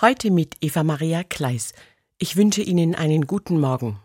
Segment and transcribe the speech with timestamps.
[0.00, 1.72] Heute mit Eva Maria Kleis.
[2.18, 3.98] Ich wünsche Ihnen einen guten Morgen.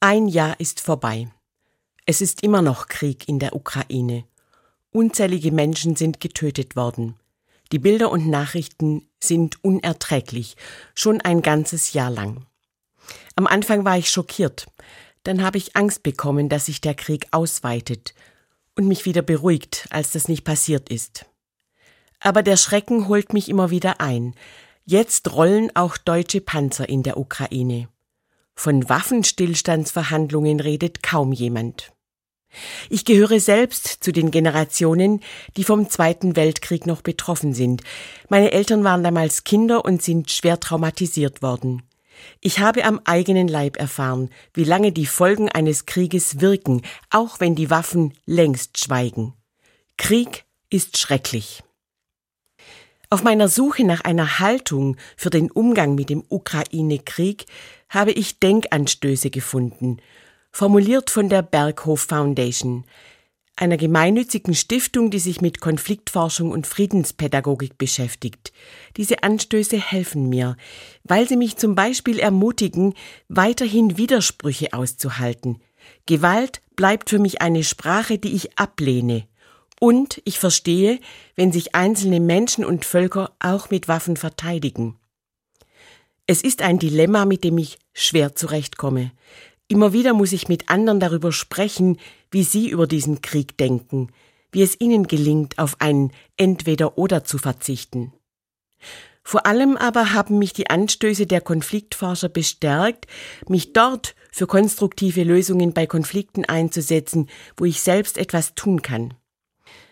[0.00, 1.28] Ein Jahr ist vorbei.
[2.06, 4.24] Es ist immer noch Krieg in der Ukraine.
[4.90, 7.14] Unzählige Menschen sind getötet worden.
[7.70, 10.56] Die Bilder und Nachrichten sind unerträglich,
[10.96, 12.46] schon ein ganzes Jahr lang.
[13.36, 14.66] Am Anfang war ich schockiert,
[15.22, 18.12] dann habe ich Angst bekommen, dass sich der Krieg ausweitet
[18.74, 21.26] und mich wieder beruhigt, als das nicht passiert ist.
[22.18, 24.34] Aber der Schrecken holt mich immer wieder ein,
[24.90, 27.86] Jetzt rollen auch deutsche Panzer in der Ukraine.
[28.56, 31.92] Von Waffenstillstandsverhandlungen redet kaum jemand.
[32.88, 35.20] Ich gehöre selbst zu den Generationen,
[35.56, 37.84] die vom Zweiten Weltkrieg noch betroffen sind.
[38.30, 41.84] Meine Eltern waren damals Kinder und sind schwer traumatisiert worden.
[42.40, 47.54] Ich habe am eigenen Leib erfahren, wie lange die Folgen eines Krieges wirken, auch wenn
[47.54, 49.34] die Waffen längst schweigen.
[49.96, 51.62] Krieg ist schrecklich.
[53.12, 57.46] Auf meiner Suche nach einer Haltung für den Umgang mit dem Ukraine-Krieg
[57.88, 59.96] habe ich Denkanstöße gefunden,
[60.52, 62.84] formuliert von der Berghof Foundation,
[63.56, 68.52] einer gemeinnützigen Stiftung, die sich mit Konfliktforschung und Friedenspädagogik beschäftigt.
[68.96, 70.56] Diese Anstöße helfen mir,
[71.02, 72.94] weil sie mich zum Beispiel ermutigen,
[73.28, 75.60] weiterhin Widersprüche auszuhalten.
[76.06, 79.26] Gewalt bleibt für mich eine Sprache, die ich ablehne
[79.80, 81.00] und ich verstehe,
[81.34, 84.96] wenn sich einzelne Menschen und Völker auch mit Waffen verteidigen.
[86.26, 89.10] Es ist ein Dilemma, mit dem ich schwer zurechtkomme.
[89.66, 91.98] Immer wieder muss ich mit anderen darüber sprechen,
[92.30, 94.12] wie sie über diesen Krieg denken,
[94.52, 98.12] wie es ihnen gelingt, auf ein Entweder-Oder zu verzichten.
[99.22, 103.06] Vor allem aber haben mich die Anstöße der Konfliktforscher bestärkt,
[103.48, 109.14] mich dort für konstruktive Lösungen bei Konflikten einzusetzen, wo ich selbst etwas tun kann.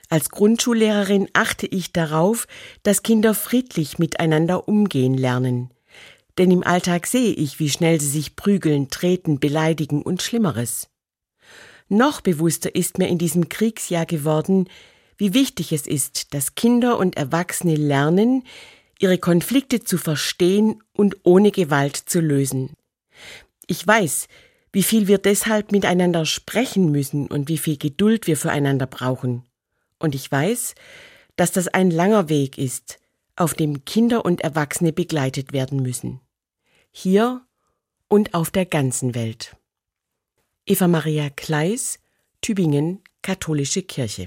[0.09, 2.47] Als Grundschullehrerin achte ich darauf,
[2.83, 5.71] dass Kinder friedlich miteinander umgehen lernen.
[6.39, 10.89] Denn im Alltag sehe ich, wie schnell sie sich prügeln, treten, beleidigen und Schlimmeres.
[11.89, 14.69] Noch bewusster ist mir in diesem Kriegsjahr geworden,
[15.17, 18.45] wie wichtig es ist, dass Kinder und Erwachsene lernen,
[18.99, 22.71] ihre Konflikte zu verstehen und ohne Gewalt zu lösen.
[23.67, 24.29] Ich weiß,
[24.73, 29.48] wie viel wir deshalb miteinander sprechen müssen und wie viel Geduld wir füreinander brauchen.
[29.99, 30.75] Und ich weiß,
[31.37, 32.99] dass das ein langer Weg ist,
[33.37, 36.21] auf dem Kinder und Erwachsene begleitet werden müssen.
[36.91, 37.47] Hier
[38.09, 39.57] und auf der ganzen Welt.
[40.67, 42.01] Eva Maria Kleis,
[42.41, 44.27] Tübingen, Katholische Kirche.